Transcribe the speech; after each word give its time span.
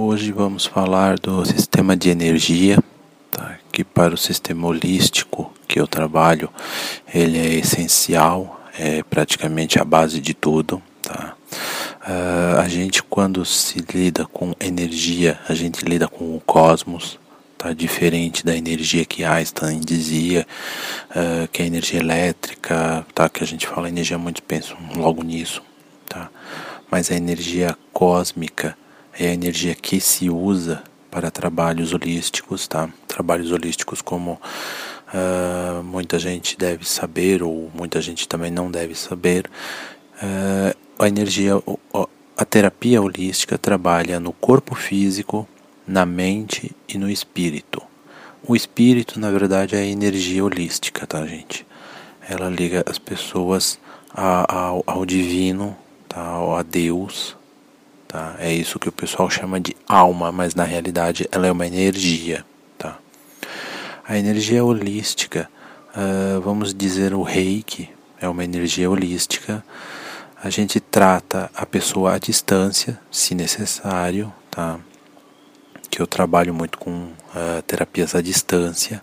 Hoje 0.00 0.30
vamos 0.30 0.64
falar 0.64 1.18
do 1.18 1.44
sistema 1.44 1.96
de 1.96 2.08
energia, 2.08 2.78
tá? 3.32 3.58
que 3.72 3.82
para 3.82 4.14
o 4.14 4.16
sistema 4.16 4.68
holístico 4.68 5.52
que 5.66 5.80
eu 5.80 5.88
trabalho, 5.88 6.48
ele 7.12 7.36
é 7.36 7.54
essencial, 7.54 8.60
é 8.78 9.02
praticamente 9.02 9.80
a 9.80 9.84
base 9.84 10.20
de 10.20 10.34
tudo. 10.34 10.80
Tá? 11.02 11.34
Uh, 12.06 12.60
a 12.60 12.68
gente 12.68 13.02
quando 13.02 13.44
se 13.44 13.84
lida 13.92 14.24
com 14.24 14.54
energia, 14.60 15.40
a 15.48 15.52
gente 15.52 15.84
lida 15.84 16.06
com 16.06 16.36
o 16.36 16.40
cosmos, 16.46 17.18
tá? 17.58 17.72
diferente 17.72 18.46
da 18.46 18.56
energia 18.56 19.04
que 19.04 19.24
Einstein 19.24 19.80
dizia, 19.80 20.46
uh, 21.10 21.48
que 21.48 21.60
é 21.60 21.66
energia 21.66 21.98
elétrica, 21.98 23.04
tá? 23.12 23.28
que 23.28 23.42
a 23.42 23.46
gente 23.48 23.66
fala 23.66 23.88
energia, 23.88 24.16
muitos 24.16 24.44
pensam 24.46 24.76
logo 24.94 25.24
nisso. 25.24 25.60
Tá? 26.08 26.30
Mas 26.88 27.10
a 27.10 27.16
energia 27.16 27.76
cósmica 27.92 28.76
é 29.12 29.28
a 29.28 29.34
energia 29.34 29.74
que 29.74 30.00
se 30.00 30.30
usa 30.30 30.82
para 31.10 31.30
trabalhos 31.30 31.92
holísticos, 31.92 32.66
tá? 32.66 32.88
Trabalhos 33.06 33.50
holísticos 33.50 34.02
como 34.02 34.40
uh, 35.12 35.82
muita 35.82 36.18
gente 36.18 36.56
deve 36.56 36.88
saber 36.88 37.42
ou 37.42 37.70
muita 37.74 38.00
gente 38.00 38.28
também 38.28 38.50
não 38.50 38.70
deve 38.70 38.94
saber. 38.94 39.50
Uh, 40.22 40.76
a 40.98 41.08
energia, 41.08 41.52
a 42.36 42.44
terapia 42.44 43.00
holística 43.00 43.56
trabalha 43.56 44.18
no 44.18 44.32
corpo 44.32 44.74
físico, 44.74 45.48
na 45.86 46.04
mente 46.04 46.74
e 46.88 46.98
no 46.98 47.08
espírito. 47.08 47.82
O 48.46 48.54
espírito, 48.54 49.18
na 49.18 49.30
verdade, 49.30 49.76
é 49.76 49.80
a 49.80 49.86
energia 49.86 50.44
holística, 50.44 51.06
tá, 51.06 51.24
gente? 51.26 51.66
Ela 52.28 52.48
liga 52.50 52.84
as 52.86 52.98
pessoas 52.98 53.78
ao, 54.12 54.82
ao 54.86 55.06
divino, 55.06 55.76
tá? 56.08 56.20
a 56.58 56.62
Deus, 56.62 57.36
tá? 58.08 58.34
É 58.38 58.52
isso 58.52 58.78
que 58.78 58.88
o 58.88 58.92
pessoal 58.92 59.28
chama 59.28 59.60
de 59.60 59.76
alma, 59.86 60.32
mas 60.32 60.54
na 60.54 60.64
realidade 60.64 61.28
ela 61.30 61.46
é 61.46 61.52
uma 61.52 61.66
energia, 61.66 62.44
tá? 62.78 62.98
A 64.02 64.16
energia 64.16 64.64
holística, 64.64 65.48
uh, 65.94 66.40
vamos 66.40 66.74
dizer 66.74 67.12
o 67.12 67.22
reiki, 67.22 67.90
é 68.18 68.26
uma 68.26 68.42
energia 68.42 68.90
holística. 68.90 69.62
A 70.42 70.48
gente 70.48 70.80
trata 70.80 71.50
a 71.54 71.66
pessoa 71.66 72.14
à 72.14 72.18
distância, 72.18 72.98
se 73.10 73.34
necessário, 73.34 74.32
tá? 74.50 74.80
Que 75.90 76.00
eu 76.00 76.06
trabalho 76.06 76.54
muito 76.54 76.78
com 76.78 76.90
uh, 76.90 77.62
terapias 77.66 78.14
à 78.14 78.22
distância. 78.22 79.02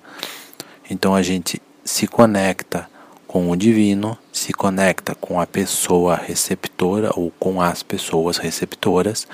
Então 0.90 1.14
a 1.14 1.22
gente 1.22 1.62
se 1.84 2.08
conecta 2.08 2.90
com 3.36 3.52
o 3.52 3.56
divino, 3.58 4.18
se 4.32 4.54
conecta 4.54 5.14
com 5.14 5.42
a 5.42 5.46
pessoa 5.46 6.16
receptora 6.16 7.12
ou 7.18 7.34
com 7.38 7.62
as 7.62 7.84
pessoas 7.84 8.38
receptoras, 8.38 9.28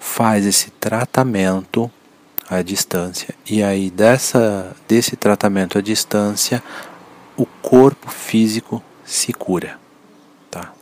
faz 0.00 0.44
esse 0.44 0.72
tratamento 0.72 1.88
à 2.50 2.62
distância 2.62 3.32
e 3.48 3.62
aí 3.62 3.90
dessa 3.90 4.74
desse 4.88 5.14
tratamento 5.14 5.78
à 5.78 5.80
distância 5.80 6.60
o 7.36 7.46
corpo 7.62 8.10
físico 8.10 8.82
se 9.04 9.32
cura, 9.32 9.78
tá? 10.50 10.72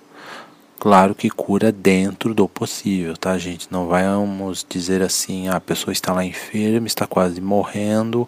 Claro 0.81 1.15
que 1.15 1.29
cura 1.29 1.71
dentro 1.71 2.33
do 2.33 2.49
possível, 2.49 3.19
tá, 3.19 3.37
gente? 3.37 3.69
Não 3.71 3.87
vamos 3.87 4.65
dizer 4.67 5.03
assim, 5.03 5.49
ah, 5.49 5.57
a 5.57 5.61
pessoa 5.61 5.93
está 5.93 6.11
lá 6.15 6.25
enferma, 6.25 6.87
está 6.87 7.07
quase 7.07 7.39
morrendo, 7.39 8.27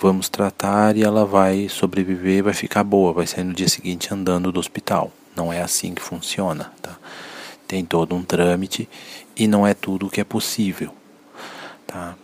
vamos 0.00 0.30
tratar 0.30 0.96
e 0.96 1.02
ela 1.02 1.26
vai 1.26 1.68
sobreviver, 1.68 2.42
vai 2.42 2.54
ficar 2.54 2.82
boa, 2.82 3.12
vai 3.12 3.26
sair 3.26 3.44
no 3.44 3.52
dia 3.52 3.68
seguinte 3.68 4.12
andando 4.12 4.50
do 4.50 4.58
hospital. 4.58 5.12
Não 5.36 5.52
é 5.52 5.60
assim 5.60 5.94
que 5.94 6.02
funciona, 6.02 6.72
tá? 6.80 6.96
Tem 7.68 7.84
todo 7.84 8.14
um 8.14 8.22
trâmite 8.22 8.88
e 9.36 9.46
não 9.46 9.66
é 9.66 9.74
tudo 9.74 10.06
o 10.06 10.10
que 10.10 10.20
é 10.20 10.24
possível, 10.24 10.92
tá? 11.86 12.14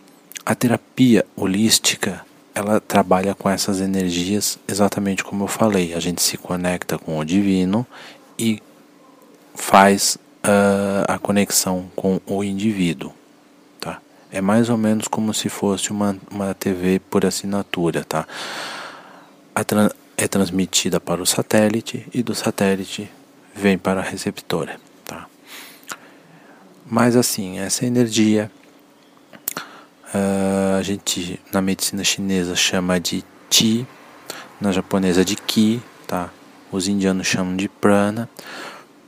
A 0.43 0.55
terapia 0.55 1.25
holística, 1.35 2.25
ela 2.55 2.81
trabalha 2.81 3.35
com 3.35 3.49
essas 3.49 3.79
energias 3.79 4.57
exatamente 4.67 5.23
como 5.23 5.43
eu 5.43 5.47
falei. 5.47 5.93
A 5.93 5.99
gente 5.99 6.21
se 6.21 6.37
conecta 6.37 6.97
com 6.97 7.19
o 7.19 7.25
divino 7.25 7.85
e 8.39 8.61
faz 9.53 10.17
uh, 10.43 11.05
a 11.07 11.19
conexão 11.19 11.89
com 11.95 12.19
o 12.25 12.43
indivíduo. 12.43 13.13
É 14.31 14.41
mais 14.41 14.69
ou 14.69 14.77
menos 14.77 15.07
como 15.07 15.33
se 15.33 15.49
fosse 15.49 15.91
uma, 15.91 16.17
uma 16.29 16.53
TV 16.53 16.99
por 16.99 17.25
assinatura, 17.25 18.03
tá? 18.03 18.27
Tra 19.65 19.91
é 20.17 20.27
transmitida 20.27 20.99
para 20.99 21.21
o 21.21 21.25
satélite 21.25 22.07
e 22.11 22.23
do 22.23 22.33
satélite 22.33 23.09
vem 23.55 23.77
para 23.77 24.01
a 24.01 24.03
receptora, 24.03 24.79
tá? 25.05 25.27
Mas 26.89 27.15
assim, 27.15 27.59
essa 27.59 27.85
energia 27.85 28.51
uh, 30.13 30.77
a 30.77 30.81
gente 30.81 31.39
na 31.51 31.61
medicina 31.61 32.03
chinesa 32.03 32.55
chama 32.55 32.99
de 32.99 33.23
Qi, 33.49 33.85
na 34.59 34.71
japonesa 34.71 35.23
de 35.23 35.35
Ki, 35.35 35.81
tá? 36.07 36.29
Os 36.71 36.87
indianos 36.87 37.27
chamam 37.27 37.55
de 37.55 37.69
prana. 37.69 38.29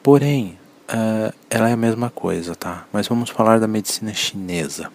Porém, 0.01 0.57
uh, 0.89 1.33
ela 1.49 1.69
é 1.69 1.73
a 1.73 1.77
mesma 1.77 2.09
coisa, 2.09 2.55
tá? 2.55 2.85
Mas 2.93 3.07
vamos 3.07 3.29
falar 3.29 3.59
da 3.59 3.67
medicina 3.67 4.13
chinesa. 4.13 4.91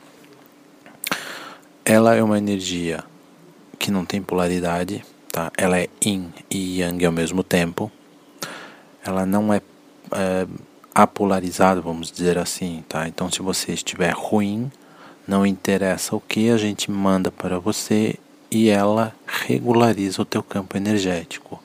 Ela 1.85 2.15
é 2.15 2.23
uma 2.23 2.39
energia 2.39 3.05
que 3.79 3.91
não 3.91 4.07
tem 4.07 4.23
polaridade, 4.23 5.05
tá? 5.31 5.53
Ela 5.55 5.79
é 5.79 5.89
yin 6.03 6.33
e 6.51 6.81
yang 6.81 7.05
ao 7.05 7.13
mesmo 7.13 7.43
tempo. 7.43 7.93
Ela 9.05 9.27
não 9.27 9.53
é, 9.53 9.61
é 10.13 10.47
apolarizada, 10.95 11.83
vamos 11.83 12.11
dizer 12.11 12.39
assim, 12.39 12.83
tá? 12.89 13.07
Então, 13.07 13.31
se 13.31 13.43
você 13.43 13.73
estiver 13.73 14.15
ruim, 14.15 14.73
não 15.29 15.45
interessa 15.45 16.17
o 16.17 16.21
que 16.21 16.49
a 16.49 16.57
gente 16.57 16.91
manda 16.91 17.31
para 17.31 17.59
você 17.59 18.15
e 18.51 18.71
ela 18.71 19.15
regulariza 19.27 20.23
o 20.23 20.25
teu 20.25 20.43
campo 20.43 20.79
energético. 20.79 21.61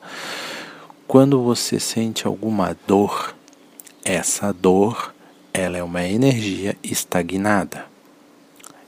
Quando 1.06 1.42
você 1.42 1.80
sente 1.80 2.26
alguma 2.26 2.76
dor, 2.86 3.34
essa 4.04 4.52
dor, 4.52 5.14
ela 5.52 5.78
é 5.78 5.82
uma 5.82 6.04
energia 6.04 6.76
estagnada. 6.84 7.89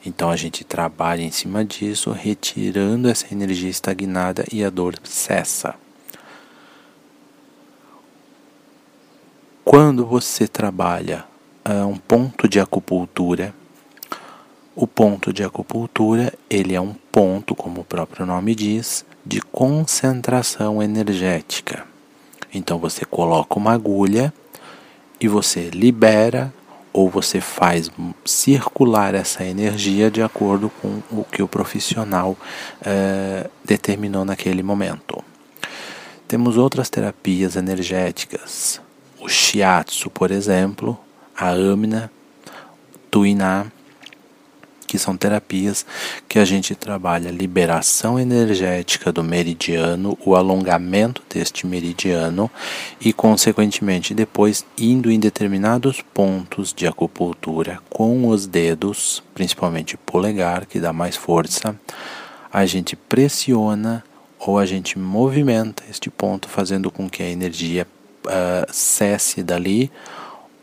Então 0.04 0.30
a 0.30 0.36
gente 0.36 0.64
trabalha 0.64 1.22
em 1.22 1.30
cima 1.30 1.64
disso, 1.64 2.10
retirando 2.10 3.08
essa 3.08 3.32
energia 3.32 3.70
estagnada 3.70 4.44
e 4.52 4.64
a 4.64 4.70
dor 4.70 4.94
cessa. 5.04 5.74
Quando 9.64 10.04
você 10.04 10.48
trabalha 10.48 11.24
uh, 11.64 11.86
um 11.86 11.96
ponto 11.96 12.48
de 12.48 12.58
acupuntura, 12.58 13.54
o 14.74 14.86
ponto 14.86 15.32
de 15.32 15.44
acupuntura, 15.44 16.32
ele 16.50 16.74
é 16.74 16.80
um 16.80 16.94
ponto, 17.12 17.54
como 17.54 17.82
o 17.82 17.84
próprio 17.84 18.26
nome 18.26 18.54
diz, 18.56 19.04
de 19.24 19.40
concentração 19.40 20.82
energética. 20.82 21.86
Então 22.52 22.78
você 22.78 23.04
coloca 23.04 23.56
uma 23.56 23.72
agulha 23.72 24.34
e 25.20 25.28
você 25.28 25.70
libera 25.70 26.52
ou 26.92 27.08
você 27.08 27.40
faz 27.40 27.90
circular 28.24 29.14
essa 29.14 29.44
energia 29.44 30.10
de 30.10 30.22
acordo 30.22 30.70
com 30.80 31.02
o 31.10 31.24
que 31.24 31.42
o 31.42 31.48
profissional 31.48 32.36
eh, 32.84 33.48
determinou 33.64 34.24
naquele 34.24 34.62
momento. 34.62 35.22
Temos 36.28 36.56
outras 36.56 36.88
terapias 36.90 37.56
energéticas, 37.56 38.80
o 39.20 39.28
shiatsu, 39.28 40.10
por 40.10 40.30
exemplo, 40.30 40.98
a 41.36 41.50
amina, 41.50 42.10
tuiná, 43.10 43.66
que 44.92 44.98
são 44.98 45.16
terapias 45.16 45.86
que 46.28 46.38
a 46.38 46.44
gente 46.44 46.74
trabalha 46.74 47.30
a 47.30 47.32
liberação 47.32 48.18
energética 48.18 49.10
do 49.10 49.24
meridiano, 49.24 50.18
o 50.22 50.36
alongamento 50.36 51.22
deste 51.32 51.66
meridiano 51.66 52.50
e, 53.00 53.10
consequentemente, 53.10 54.12
depois 54.12 54.66
indo 54.76 55.10
em 55.10 55.18
determinados 55.18 56.02
pontos 56.12 56.74
de 56.74 56.86
acupuntura 56.86 57.80
com 57.88 58.28
os 58.28 58.46
dedos, 58.46 59.22
principalmente 59.32 59.96
polegar, 59.96 60.66
que 60.66 60.78
dá 60.78 60.92
mais 60.92 61.16
força, 61.16 61.74
a 62.52 62.66
gente 62.66 62.94
pressiona 62.94 64.04
ou 64.38 64.58
a 64.58 64.66
gente 64.66 64.98
movimenta 64.98 65.82
este 65.88 66.10
ponto, 66.10 66.50
fazendo 66.50 66.90
com 66.90 67.08
que 67.08 67.22
a 67.22 67.30
energia 67.30 67.86
uh, 68.26 68.70
cesse 68.70 69.42
dali 69.42 69.90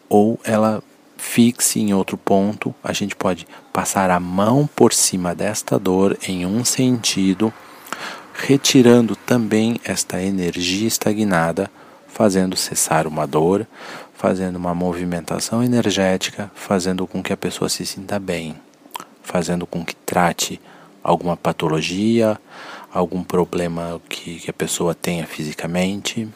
ou 0.07 0.39
ela 0.43 0.83
fixe 1.19 1.81
em 1.81 1.93
outro 1.93 2.17
ponto, 2.17 2.73
a 2.81 2.93
gente 2.93 3.13
pode 3.13 3.45
passar 3.73 4.09
a 4.09 4.19
mão 4.19 4.67
por 4.73 4.93
cima 4.93 5.35
desta 5.35 5.77
dor 5.77 6.17
em 6.25 6.45
um 6.45 6.63
sentido, 6.63 7.53
retirando 8.33 9.17
também 9.17 9.79
esta 9.83 10.21
energia 10.23 10.87
estagnada, 10.87 11.69
fazendo 12.07 12.55
cessar 12.55 13.05
uma 13.05 13.27
dor, 13.27 13.67
fazendo 14.13 14.55
uma 14.55 14.73
movimentação 14.73 15.61
energética, 15.61 16.49
fazendo 16.55 17.05
com 17.05 17.21
que 17.21 17.33
a 17.33 17.37
pessoa 17.37 17.67
se 17.67 17.85
sinta 17.85 18.17
bem, 18.17 18.55
fazendo 19.21 19.67
com 19.67 19.83
que 19.83 19.95
trate 19.97 20.59
alguma 21.03 21.35
patologia, 21.35 22.39
algum 22.93 23.23
problema 23.23 24.01
que, 24.07 24.39
que 24.39 24.49
a 24.49 24.53
pessoa 24.53 24.95
tenha 24.95 25.27
fisicamente. 25.27 26.27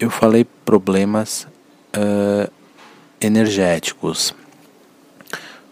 Eu 0.00 0.08
falei 0.10 0.46
problemas 0.64 1.46
uh, 1.94 2.50
energéticos. 3.20 4.34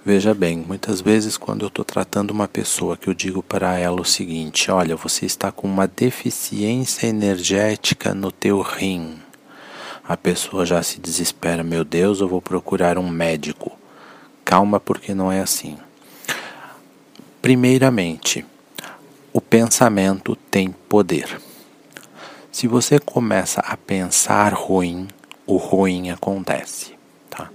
Veja 0.04 0.34
bem, 0.34 0.58
muitas 0.58 1.00
vezes 1.00 1.38
quando 1.38 1.62
eu 1.62 1.68
estou 1.68 1.84
tratando 1.84 2.30
uma 2.30 2.46
pessoa 2.46 2.96
que 2.96 3.08
eu 3.08 3.14
digo 3.14 3.42
para 3.42 3.78
ela 3.78 4.00
o 4.00 4.04
seguinte: 4.04 4.70
olha, 4.70 4.96
você 4.96 5.24
está 5.24 5.50
com 5.50 5.66
uma 5.66 5.86
deficiência 5.86 7.06
energética 7.06 8.14
no 8.14 8.30
teu 8.30 8.60
rim. 8.60 9.18
A 10.06 10.16
pessoa 10.16 10.66
já 10.66 10.82
se 10.82 11.00
desespera, 11.00 11.64
meu 11.64 11.82
Deus, 11.82 12.20
eu 12.20 12.28
vou 12.28 12.42
procurar 12.42 12.98
um 12.98 13.08
médico. 13.08 13.72
Calma, 14.44 14.78
porque 14.78 15.14
não 15.14 15.32
é 15.32 15.40
assim. 15.40 15.78
Primeiramente, 17.40 18.44
o 19.32 19.40
pensamento 19.40 20.36
tem 20.50 20.70
poder. 20.88 21.40
Se 22.52 22.68
você 22.68 23.00
começa 23.00 23.60
a 23.62 23.76
pensar 23.76 24.52
ruim, 24.52 25.08
o 25.46 25.56
ruim 25.56 26.10
acontece, 26.10 26.93
tá? 27.36 27.50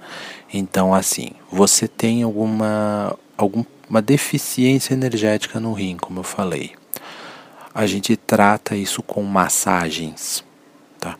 Então, 0.54 0.94
assim, 0.94 1.32
você 1.52 1.88
tem 1.88 2.24
alguma, 2.24 3.16
alguma 3.38 4.02
deficiência 4.04 4.94
energética 4.94 5.60
no 5.60 5.74
rim, 5.74 5.96
como 5.98 6.20
eu 6.20 6.24
falei. 6.24 6.72
A 7.74 7.86
gente 7.86 8.16
trata 8.16 8.76
isso 8.76 9.02
com 9.02 9.24
massagens, 9.24 10.44
tá? 11.00 11.16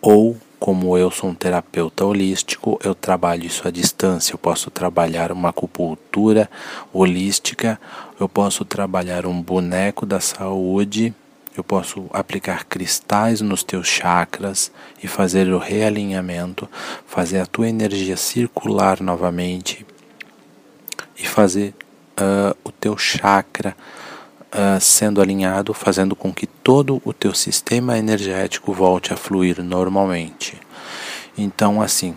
Ou, 0.00 0.36
como 0.60 0.96
eu 0.96 1.10
sou 1.10 1.30
um 1.30 1.34
terapeuta 1.34 2.04
holístico, 2.04 2.78
eu 2.84 2.94
trabalho 2.94 3.46
isso 3.46 3.66
à 3.66 3.70
distância. 3.70 4.32
Eu 4.34 4.38
posso 4.38 4.70
trabalhar 4.70 5.32
uma 5.32 5.48
acupuntura 5.48 6.48
holística, 6.92 7.80
eu 8.20 8.28
posso 8.28 8.64
trabalhar 8.64 9.26
um 9.26 9.42
boneco 9.42 10.06
da 10.06 10.20
saúde 10.20 11.14
eu 11.56 11.62
posso 11.62 12.06
aplicar 12.12 12.64
cristais 12.64 13.40
nos 13.40 13.62
teus 13.62 13.86
chakras 13.86 14.72
e 15.02 15.06
fazer 15.06 15.48
o 15.48 15.58
realinhamento, 15.58 16.68
fazer 17.06 17.38
a 17.38 17.46
tua 17.46 17.68
energia 17.68 18.16
circular 18.16 19.00
novamente 19.00 19.86
e 21.16 21.26
fazer 21.26 21.74
uh, 22.18 22.56
o 22.64 22.72
teu 22.72 22.98
chakra 22.98 23.76
uh, 24.52 24.80
sendo 24.80 25.20
alinhado, 25.20 25.72
fazendo 25.72 26.16
com 26.16 26.32
que 26.32 26.46
todo 26.46 27.00
o 27.04 27.12
teu 27.12 27.32
sistema 27.32 27.96
energético 27.98 28.72
volte 28.72 29.12
a 29.12 29.16
fluir 29.16 29.62
normalmente. 29.62 30.60
Então, 31.38 31.80
assim, 31.80 32.16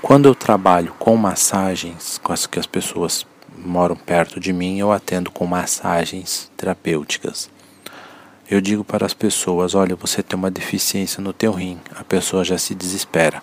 quando 0.00 0.26
eu 0.26 0.34
trabalho 0.34 0.94
com 0.98 1.16
massagens, 1.16 2.18
com 2.22 2.32
as 2.32 2.46
que 2.46 2.58
as 2.58 2.66
pessoas 2.66 3.26
moram 3.56 3.96
perto 3.96 4.40
de 4.40 4.52
mim, 4.52 4.78
eu 4.78 4.92
atendo 4.92 5.30
com 5.30 5.46
massagens 5.46 6.50
terapêuticas. 6.56 7.50
Eu 8.52 8.60
digo 8.60 8.84
para 8.84 9.06
as 9.06 9.14
pessoas: 9.14 9.74
olha, 9.74 9.96
você 9.96 10.22
tem 10.22 10.38
uma 10.38 10.50
deficiência 10.50 11.22
no 11.22 11.32
teu 11.32 11.52
rim. 11.52 11.78
A 11.96 12.04
pessoa 12.04 12.44
já 12.44 12.58
se 12.58 12.74
desespera. 12.74 13.42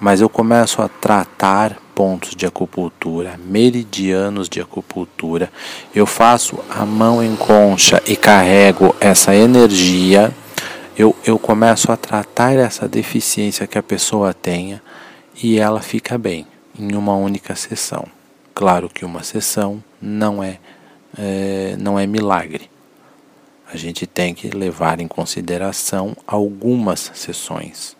Mas 0.00 0.22
eu 0.22 0.30
começo 0.30 0.80
a 0.80 0.88
tratar 0.88 1.76
pontos 1.94 2.34
de 2.34 2.46
acupuntura, 2.46 3.38
meridianos 3.46 4.48
de 4.48 4.62
acupuntura. 4.62 5.52
Eu 5.94 6.06
faço 6.06 6.58
a 6.70 6.86
mão 6.86 7.22
em 7.22 7.36
concha 7.36 8.02
e 8.06 8.16
carrego 8.16 8.96
essa 8.98 9.36
energia. 9.36 10.32
Eu, 10.96 11.14
eu 11.22 11.38
começo 11.38 11.92
a 11.92 11.96
tratar 11.96 12.54
essa 12.54 12.88
deficiência 12.88 13.66
que 13.66 13.76
a 13.76 13.82
pessoa 13.82 14.32
tenha 14.32 14.82
e 15.42 15.58
ela 15.58 15.82
fica 15.82 16.16
bem 16.16 16.46
em 16.78 16.94
uma 16.96 17.14
única 17.14 17.54
sessão. 17.54 18.06
Claro 18.54 18.88
que 18.88 19.04
uma 19.04 19.22
sessão 19.22 19.84
não 20.00 20.42
é, 20.42 20.58
é 21.14 21.76
não 21.78 21.98
é 21.98 22.06
milagre 22.06 22.72
a 23.74 23.76
gente 23.76 24.06
tem 24.06 24.32
que 24.32 24.48
levar 24.50 25.00
em 25.00 25.08
consideração 25.08 26.16
algumas 26.26 27.10
sessões, 27.14 27.96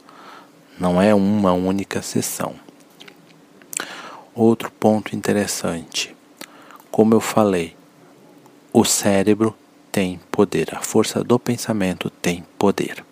não 0.78 1.02
é 1.02 1.12
uma 1.12 1.52
única 1.52 2.00
sessão. 2.00 2.54
Outro 4.32 4.70
ponto 4.70 5.16
interessante, 5.16 6.14
como 6.92 7.12
eu 7.14 7.20
falei, 7.20 7.76
o 8.72 8.84
cérebro 8.84 9.52
tem 9.90 10.20
poder, 10.30 10.68
a 10.76 10.80
força 10.80 11.24
do 11.24 11.40
pensamento 11.40 12.08
tem 12.08 12.44
poder. 12.56 13.04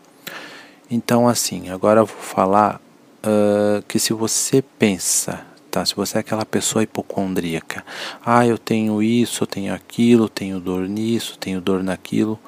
Então, 0.88 1.28
assim, 1.28 1.68
agora 1.68 2.00
eu 2.00 2.06
vou 2.06 2.20
falar 2.20 2.80
uh, 3.24 3.82
que 3.88 3.98
se 3.98 4.12
você 4.12 4.62
pensa, 4.62 5.44
tá? 5.68 5.84
Se 5.84 5.96
você 5.96 6.18
é 6.18 6.20
aquela 6.20 6.44
pessoa 6.44 6.84
hipocondríaca, 6.84 7.84
ah, 8.24 8.46
eu 8.46 8.58
tenho 8.58 9.02
isso, 9.02 9.42
eu 9.42 9.46
tenho 9.48 9.74
aquilo, 9.74 10.28
tenho 10.28 10.60
dor 10.60 10.88
nisso, 10.88 11.36
tenho 11.38 11.60
dor 11.60 11.82
naquilo, 11.82 12.38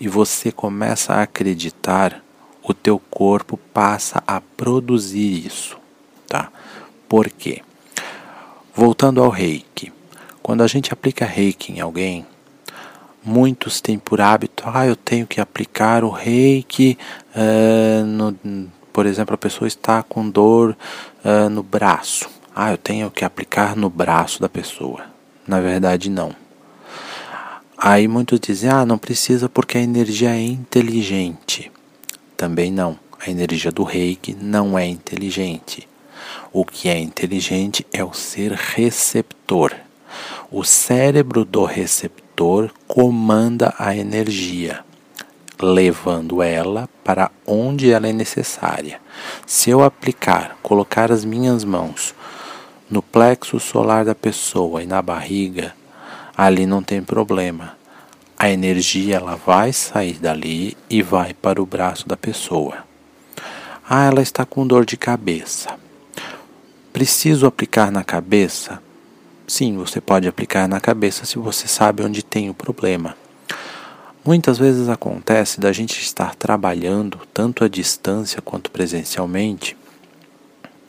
e 0.00 0.08
você 0.08 0.50
começa 0.50 1.12
a 1.12 1.22
acreditar, 1.22 2.24
o 2.62 2.72
teu 2.72 2.98
corpo 2.98 3.58
passa 3.72 4.22
a 4.26 4.40
produzir 4.40 5.46
isso, 5.46 5.76
tá? 6.26 6.50
Por 7.06 7.28
quê? 7.28 7.62
Voltando 8.74 9.22
ao 9.22 9.28
reiki. 9.28 9.92
Quando 10.42 10.62
a 10.62 10.66
gente 10.66 10.92
aplica 10.92 11.26
reiki 11.26 11.72
em 11.72 11.80
alguém, 11.80 12.24
muitos 13.22 13.80
têm 13.80 13.98
por 13.98 14.20
hábito, 14.20 14.64
ah, 14.66 14.86
eu 14.86 14.96
tenho 14.96 15.26
que 15.26 15.40
aplicar 15.40 16.02
o 16.02 16.08
reiki, 16.08 16.96
uh, 17.36 18.04
no, 18.06 18.36
por 18.92 19.06
exemplo, 19.06 19.34
a 19.34 19.38
pessoa 19.38 19.68
está 19.68 20.02
com 20.02 20.28
dor 20.28 20.76
uh, 21.24 21.50
no 21.50 21.62
braço. 21.62 22.28
Ah, 22.54 22.72
eu 22.72 22.78
tenho 22.78 23.10
que 23.10 23.24
aplicar 23.24 23.76
no 23.76 23.90
braço 23.90 24.40
da 24.40 24.48
pessoa. 24.48 25.04
Na 25.46 25.60
verdade, 25.60 26.08
não. 26.10 26.34
Aí 27.82 28.06
muitos 28.06 28.38
dizem: 28.38 28.68
ah, 28.68 28.84
não 28.84 28.98
precisa 28.98 29.48
porque 29.48 29.78
a 29.78 29.80
energia 29.80 30.36
é 30.36 30.42
inteligente. 30.42 31.72
Também 32.36 32.70
não. 32.70 32.98
A 33.18 33.30
energia 33.30 33.72
do 33.72 33.84
reiki 33.84 34.36
não 34.38 34.78
é 34.78 34.86
inteligente. 34.86 35.88
O 36.52 36.62
que 36.62 36.90
é 36.90 36.98
inteligente 36.98 37.86
é 37.90 38.04
o 38.04 38.12
ser 38.12 38.52
receptor. 38.52 39.74
O 40.50 40.62
cérebro 40.62 41.42
do 41.42 41.64
receptor 41.64 42.70
comanda 42.86 43.74
a 43.78 43.96
energia, 43.96 44.84
levando 45.58 46.42
ela 46.42 46.86
para 47.02 47.30
onde 47.46 47.90
ela 47.90 48.08
é 48.08 48.12
necessária. 48.12 49.00
Se 49.46 49.70
eu 49.70 49.82
aplicar, 49.82 50.58
colocar 50.62 51.10
as 51.10 51.24
minhas 51.24 51.64
mãos 51.64 52.14
no 52.90 53.00
plexo 53.00 53.58
solar 53.58 54.04
da 54.04 54.14
pessoa 54.14 54.82
e 54.82 54.86
na 54.86 55.00
barriga, 55.00 55.74
ali 56.42 56.64
não 56.64 56.82
tem 56.82 57.02
problema. 57.02 57.76
A 58.38 58.48
energia 58.48 59.16
ela 59.16 59.36
vai 59.36 59.74
sair 59.74 60.14
dali 60.14 60.74
e 60.88 61.02
vai 61.02 61.34
para 61.34 61.60
o 61.60 61.66
braço 61.66 62.08
da 62.08 62.16
pessoa. 62.16 62.78
Ah, 63.86 64.06
ela 64.06 64.22
está 64.22 64.46
com 64.46 64.66
dor 64.66 64.86
de 64.86 64.96
cabeça. 64.96 65.68
Preciso 66.94 67.46
aplicar 67.46 67.92
na 67.92 68.02
cabeça? 68.02 68.82
Sim, 69.46 69.76
você 69.76 70.00
pode 70.00 70.26
aplicar 70.26 70.66
na 70.66 70.80
cabeça 70.80 71.26
se 71.26 71.38
você 71.38 71.68
sabe 71.68 72.02
onde 72.02 72.22
tem 72.22 72.48
o 72.48 72.54
problema. 72.54 73.14
Muitas 74.24 74.56
vezes 74.56 74.88
acontece 74.88 75.60
da 75.60 75.72
gente 75.72 76.00
estar 76.00 76.34
trabalhando 76.34 77.20
tanto 77.34 77.64
à 77.64 77.68
distância 77.68 78.40
quanto 78.40 78.70
presencialmente. 78.70 79.76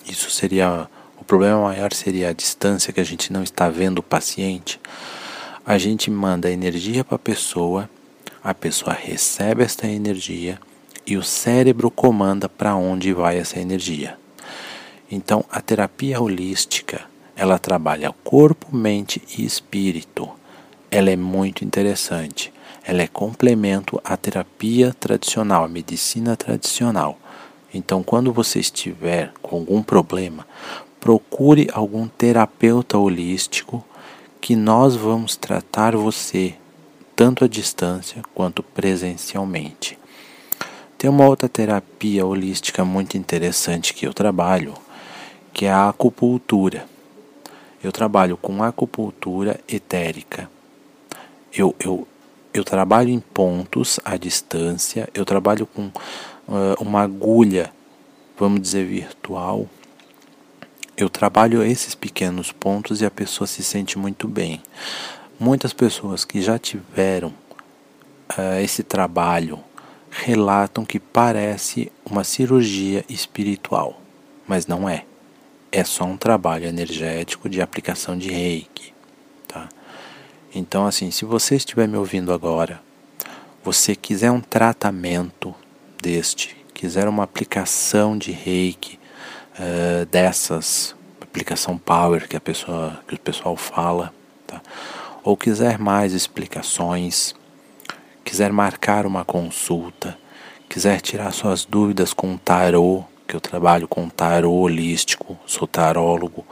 Isso 0.07 0.31
seria 0.31 0.87
o 1.19 1.25
problema 1.25 1.61
maior 1.61 1.91
seria 1.91 2.29
a 2.29 2.33
distância 2.33 2.93
que 2.93 3.01
a 3.01 3.05
gente 3.05 3.33
não 3.33 3.43
está 3.43 3.69
vendo 3.69 3.99
o 3.99 4.03
paciente 4.03 4.79
a 5.65 5.77
gente 5.77 6.09
manda 6.09 6.51
energia 6.51 7.03
para 7.03 7.15
a 7.15 7.19
pessoa, 7.19 7.89
a 8.43 8.53
pessoa 8.53 8.93
recebe 8.93 9.63
esta 9.63 9.87
energia 9.87 10.59
e 11.05 11.15
o 11.17 11.23
cérebro 11.23 11.91
comanda 11.91 12.49
para 12.49 12.75
onde 12.75 13.13
vai 13.13 13.37
essa 13.37 13.59
energia. 13.59 14.17
Então, 15.09 15.45
a 15.51 15.61
terapia 15.61 16.19
holística, 16.19 17.01
ela 17.35 17.59
trabalha 17.59 18.13
corpo, 18.23 18.75
mente 18.75 19.21
e 19.37 19.45
espírito. 19.45 20.29
Ela 20.89 21.11
é 21.11 21.15
muito 21.15 21.63
interessante. 21.63 22.51
Ela 22.83 23.03
é 23.03 23.07
complemento 23.07 24.01
à 24.03 24.17
terapia 24.17 24.95
tradicional, 24.99 25.63
à 25.63 25.67
medicina 25.67 26.35
tradicional. 26.35 27.19
Então, 27.73 28.01
quando 28.01 28.33
você 28.33 28.59
estiver 28.59 29.31
com 29.41 29.57
algum 29.57 29.83
problema, 29.83 30.47
procure 30.99 31.69
algum 31.71 32.07
terapeuta 32.07 32.97
holístico 32.97 33.85
que 34.41 34.55
nós 34.55 34.95
vamos 34.95 35.35
tratar 35.35 35.95
você 35.95 36.55
tanto 37.15 37.45
à 37.45 37.47
distância 37.47 38.23
quanto 38.33 38.63
presencialmente. 38.63 39.99
Tem 40.97 41.07
uma 41.07 41.27
outra 41.27 41.47
terapia 41.47 42.25
holística 42.25 42.83
muito 42.83 43.15
interessante 43.15 43.93
que 43.93 44.07
eu 44.07 44.13
trabalho, 44.13 44.73
que 45.53 45.65
é 45.65 45.71
a 45.71 45.89
acupuntura. 45.89 46.85
Eu 47.83 47.91
trabalho 47.91 48.35
com 48.35 48.63
acupuntura 48.63 49.59
etérica. 49.67 50.49
Eu, 51.53 51.75
eu, 51.79 52.07
eu 52.51 52.63
trabalho 52.63 53.09
em 53.09 53.19
pontos 53.19 53.99
à 54.03 54.17
distância, 54.17 55.07
eu 55.13 55.23
trabalho 55.23 55.67
com 55.67 55.83
uh, 55.85 56.79
uma 56.79 57.01
agulha, 57.01 57.71
vamos 58.37 58.61
dizer, 58.61 58.85
virtual, 58.85 59.67
eu 61.03 61.09
trabalho 61.09 61.63
esses 61.63 61.95
pequenos 61.95 62.51
pontos 62.51 63.01
e 63.01 63.05
a 63.05 63.11
pessoa 63.11 63.47
se 63.47 63.63
sente 63.63 63.97
muito 63.97 64.27
bem. 64.27 64.61
Muitas 65.39 65.73
pessoas 65.73 66.23
que 66.23 66.41
já 66.41 66.59
tiveram 66.59 67.29
uh, 67.29 68.59
esse 68.63 68.83
trabalho 68.83 69.59
relatam 70.11 70.85
que 70.85 70.99
parece 70.99 71.91
uma 72.05 72.23
cirurgia 72.23 73.03
espiritual, 73.09 73.99
mas 74.47 74.67
não 74.67 74.87
é. 74.87 75.05
é 75.71 75.83
só 75.83 76.03
um 76.03 76.17
trabalho 76.17 76.65
energético 76.65 77.49
de 77.49 77.61
aplicação 77.61 78.17
de 78.17 78.29
reiki. 78.29 78.93
Tá? 79.47 79.69
Então, 80.53 80.85
assim, 80.85 81.09
se 81.09 81.25
você 81.25 81.55
estiver 81.55 81.87
me 81.87 81.97
ouvindo 81.97 82.31
agora, 82.31 82.79
você 83.63 83.95
quiser 83.95 84.29
um 84.29 84.41
tratamento 84.41 85.55
deste, 86.01 86.55
quiser 86.73 87.07
uma 87.07 87.23
aplicação 87.23 88.17
de 88.17 88.31
reiki 88.31 89.00
uh, 89.59 90.05
dessas, 90.05 90.95
aplicação 91.21 91.77
power 91.77 92.27
que, 92.27 92.35
a 92.35 92.41
pessoa, 92.41 92.99
que 93.07 93.15
o 93.15 93.19
pessoal 93.19 93.55
fala, 93.55 94.13
tá? 94.45 94.61
ou 95.23 95.37
quiser 95.37 95.77
mais 95.77 96.13
explicações, 96.13 97.33
quiser 98.23 98.51
marcar 98.51 99.05
uma 99.05 99.23
consulta, 99.23 100.17
quiser 100.67 100.99
tirar 101.01 101.31
suas 101.31 101.63
dúvidas 101.65 102.13
com 102.13 102.37
tarô, 102.37 103.03
que 103.27 103.35
eu 103.35 103.41
trabalho 103.41 103.87
com 103.87 104.09
tarô 104.09 104.51
holístico, 104.51 105.37
sou 105.45 105.67
tarólogo, 105.67 106.45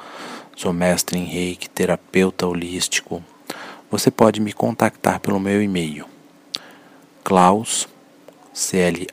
sou 0.55 0.71
mestre 0.71 1.17
em 1.17 1.25
reiki, 1.25 1.69
terapeuta 1.69 2.47
holístico, 2.47 3.23
você 3.91 4.11
pode 4.11 4.39
me 4.39 4.53
contactar 4.53 5.19
pelo 5.19 5.39
meu 5.39 5.61
e-mail, 5.61 6.05
Klaus, 7.23 7.87
C-L-A-U-S-W, 8.53 9.03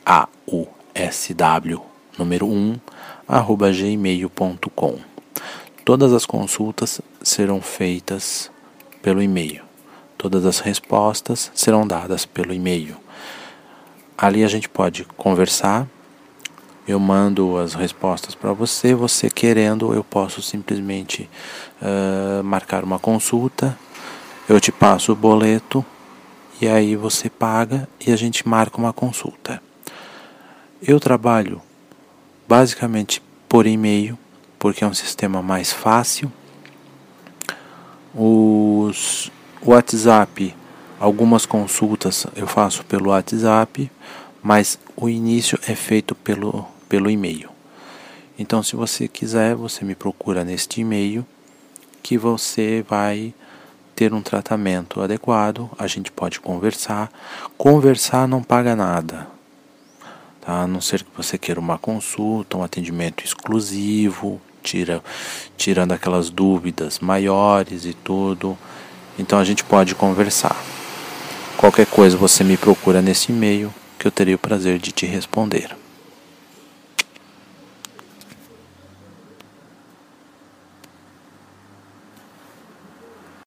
número 2.17 2.47
1, 2.47 2.75
arroba 2.75 2.96
gmail.com. 3.27 4.99
Todas 5.83 6.13
as 6.13 6.25
consultas 6.25 7.01
serão 7.21 7.61
feitas 7.61 8.49
pelo 9.01 9.21
e-mail. 9.21 9.63
Todas 10.17 10.45
as 10.45 10.59
respostas 10.59 11.51
serão 11.53 11.85
dadas 11.85 12.25
pelo 12.25 12.53
e-mail. 12.53 12.97
Ali 14.17 14.43
a 14.43 14.47
gente 14.47 14.67
pode 14.67 15.05
conversar. 15.15 15.87
Eu 16.87 16.99
mando 16.99 17.57
as 17.57 17.73
respostas 17.73 18.33
para 18.33 18.53
você. 18.53 18.95
Você 18.95 19.29
querendo, 19.29 19.93
eu 19.93 20.03
posso 20.03 20.41
simplesmente 20.41 21.29
uh, 21.81 22.43
marcar 22.43 22.83
uma 22.83 22.97
consulta. 22.97 23.77
Eu 24.49 24.59
te 24.59 24.71
passo 24.71 25.11
o 25.11 25.15
boleto 25.15 25.85
e 26.59 26.67
aí 26.67 26.95
você 26.95 27.29
paga 27.29 27.87
e 28.05 28.11
a 28.11 28.15
gente 28.15 28.47
marca 28.47 28.77
uma 28.77 28.93
consulta. 28.93 29.61
Eu 30.81 30.99
trabalho 30.99 31.61
basicamente 32.47 33.21
por 33.49 33.65
e-mail, 33.65 34.17
porque 34.57 34.83
é 34.83 34.87
um 34.87 34.93
sistema 34.93 35.41
mais 35.41 35.71
fácil. 35.71 36.31
Os 38.13 39.31
WhatsApp, 39.61 40.55
algumas 40.99 41.45
consultas 41.45 42.25
eu 42.35 42.47
faço 42.47 42.83
pelo 42.85 43.09
WhatsApp, 43.09 43.91
mas 44.41 44.79
o 44.95 45.09
início 45.09 45.59
é 45.67 45.75
feito 45.75 46.15
pelo, 46.15 46.65
pelo 46.87 47.09
e-mail. 47.09 47.49
Então, 48.39 48.61
se 48.61 48.75
você 48.75 49.07
quiser, 49.07 49.55
você 49.55 49.83
me 49.83 49.95
procura 49.95 50.43
neste 50.43 50.81
e-mail 50.81 51.25
que 52.03 52.17
você 52.17 52.85
vai 52.87 53.33
ter 53.95 54.13
um 54.13 54.21
tratamento 54.21 55.01
adequado, 55.01 55.69
a 55.77 55.87
gente 55.87 56.11
pode 56.11 56.39
conversar. 56.39 57.11
Conversar 57.57 58.27
não 58.27 58.43
paga 58.43 58.75
nada, 58.75 59.27
tá? 60.47 60.61
a 60.61 60.67
não 60.67 60.79
ser 60.79 61.03
que 61.03 61.09
você 61.15 61.37
queira 61.37 61.59
uma 61.59 61.77
consulta, 61.77 62.57
um 62.57 62.63
atendimento 62.63 63.23
exclusivo, 63.23 64.41
tira, 64.63 65.03
tirando 65.57 65.91
aquelas 65.91 66.29
dúvidas 66.29 66.99
maiores 66.99 67.83
e 67.83 67.93
tudo. 67.93 68.57
Então 69.19 69.37
a 69.37 69.43
gente 69.43 69.63
pode 69.63 69.93
conversar. 69.93 70.55
Qualquer 71.57 71.85
coisa 71.87 72.15
você 72.15 72.43
me 72.43 72.55
procura 72.55 73.01
nesse 73.01 73.31
e-mail 73.31 73.73
que 73.99 74.07
eu 74.07 74.11
terei 74.11 74.35
o 74.35 74.39
prazer 74.39 74.79
de 74.79 74.91
te 74.91 75.05
responder. 75.05 75.75